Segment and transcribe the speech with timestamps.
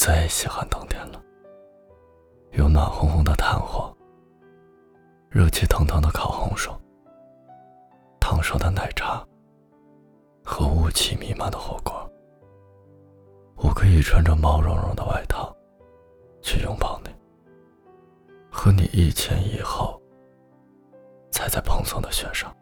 [0.00, 1.20] 最喜欢冬天了，
[2.52, 3.92] 有暖烘烘的炭火，
[5.28, 6.70] 热气腾腾的烤红薯，
[8.20, 9.26] 烫手的奶茶
[10.44, 11.92] 和雾气弥漫的火锅。
[13.56, 15.52] 我可以穿着毛茸茸的外套
[16.42, 17.10] 去拥抱你，
[18.52, 20.00] 和你一前一后
[21.32, 22.56] 踩在蓬松的雪上，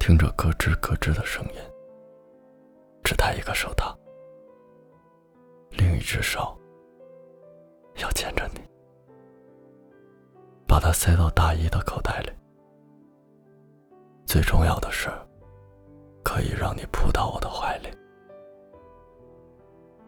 [0.00, 1.60] 听着咯吱咯吱的声音，
[3.04, 3.96] 只戴一个手套。
[5.70, 6.58] 另一只手
[7.96, 8.60] 要牵着你，
[10.66, 12.30] 把它塞到大衣的口袋里。
[14.26, 15.10] 最重要的是，
[16.22, 17.88] 可以让你扑到我的怀里。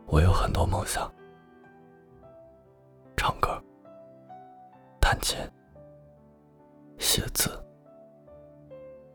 [0.06, 1.10] 我有很多梦想：
[3.16, 3.60] 唱歌、
[5.00, 5.38] 弹琴、
[6.98, 7.50] 写字、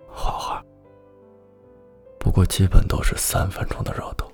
[0.08, 0.64] 画画。
[2.20, 4.26] 不过，基本都是三分钟的热度。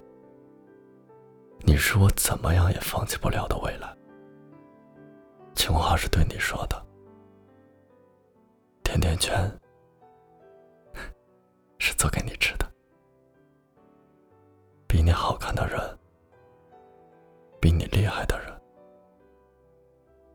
[1.73, 3.97] 你是我怎么样也放弃不了的未来。
[5.55, 6.85] 情话是对你说的，
[8.83, 9.51] 甜甜圈
[11.79, 12.71] 是做给你吃的。
[14.87, 15.81] 比你好看的人，
[17.59, 18.53] 比你厉害的人，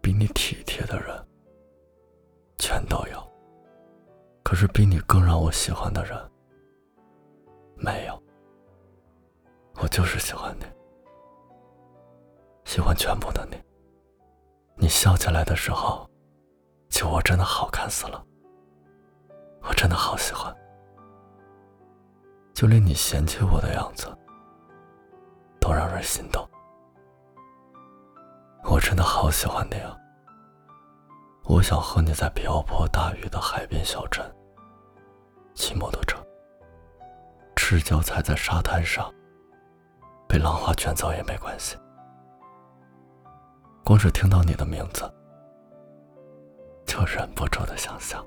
[0.03, 1.25] 比你体贴的人，
[2.57, 3.33] 全都有。
[4.43, 6.19] 可是比你更让我喜欢的人，
[7.77, 8.21] 没有。
[9.81, 10.65] 我就是喜欢你。
[12.69, 13.57] 喜欢全部的你。
[14.77, 16.07] 你笑起来的时候，
[16.91, 18.23] 就我真的好看死了。
[19.63, 20.55] 我真的好喜欢，
[22.53, 24.07] 就连你嫌弃我的样子，
[25.59, 26.47] 都让人心动。
[28.65, 29.97] 我真的好喜欢你啊！
[31.45, 34.23] 我想和你在瓢泼大雨的海边小镇，
[35.55, 36.19] 骑摩托车，
[37.57, 39.11] 赤脚踩在沙滩上，
[40.29, 41.75] 被浪花卷走也没关系。
[43.89, 45.11] 光是听到你的名字，
[46.85, 48.23] 就忍不住的想笑。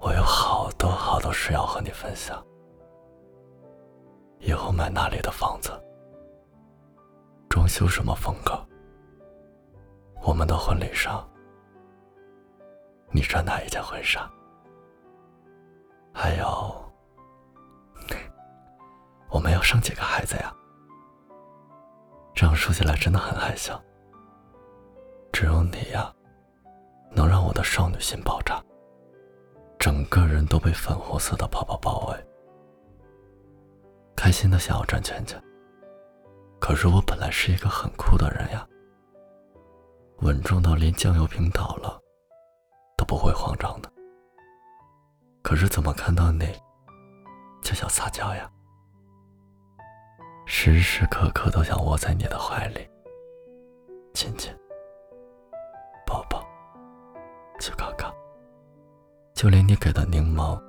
[0.00, 2.40] 我有好多好多事要和你分享。
[4.38, 5.72] 以后买哪里的房子，
[7.48, 8.56] 装修什么风格，
[10.22, 11.28] 我们的婚礼上，
[13.10, 14.30] 你穿哪一件婚纱？
[16.14, 16.72] 还有，
[19.28, 20.54] 我们要生几个孩子呀？
[22.40, 23.78] 这样说起来真的很害羞。
[25.30, 26.10] 只有你呀，
[27.10, 28.58] 能让我的少女心爆炸，
[29.78, 32.26] 整个人都被粉红色的泡泡包围，
[34.16, 35.38] 开心的想要转圈圈。
[36.58, 38.66] 可是我本来是一个很酷的人呀，
[40.20, 42.00] 稳重到连酱油瓶倒了
[42.96, 43.92] 都不会慌张的。
[45.42, 46.46] 可是怎么看到你
[47.62, 48.50] 就想撒娇呀？
[50.52, 52.80] 时时刻刻都想窝在你的怀里，
[54.12, 54.52] 亲亲、
[56.04, 56.44] 抱抱、
[57.60, 58.12] 去高高，
[59.32, 60.60] 就连你给的柠檬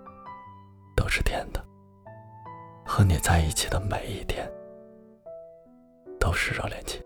[0.95, 1.59] 都是甜的。
[2.85, 4.47] 和你在一起的每一天
[6.19, 7.03] 都是热恋期。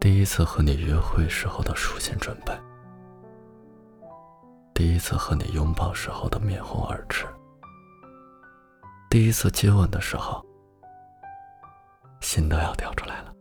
[0.00, 2.52] 第一次和你约会时候的舒心准备，
[4.74, 7.26] 第一次和你拥抱时候的面红耳赤，
[9.08, 10.44] 第一次接吻的时候。
[12.28, 13.32] 心都要掉出来了，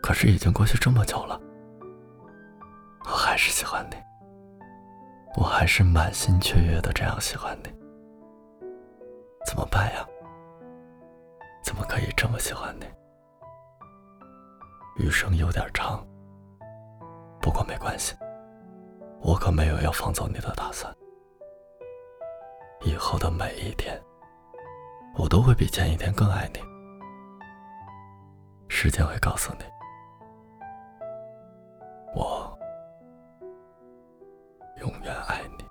[0.00, 1.36] 可是已经过去这么久了，
[3.04, 3.96] 我还是喜欢你，
[5.36, 7.70] 我还是满心雀跃的这样喜欢你，
[9.44, 10.06] 怎么办呀？
[11.64, 12.86] 怎么可以这么喜欢你？
[15.04, 16.06] 余生有点长，
[17.42, 18.14] 不过没关系，
[19.20, 20.94] 我可没有要放走你的打算，
[22.82, 24.00] 以后的每一天，
[25.16, 26.75] 我都会比前一天更爱你。
[28.78, 29.64] 时间会告诉你，
[32.14, 32.54] 我
[34.82, 35.64] 永远爱你。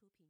[0.00, 0.26] 出品。